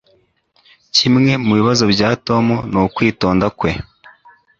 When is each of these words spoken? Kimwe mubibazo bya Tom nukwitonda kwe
Kimwe 0.95 1.31
mubibazo 1.45 1.83
bya 1.93 2.09
Tom 2.27 2.45
nukwitonda 2.71 3.47
kwe 3.59 3.71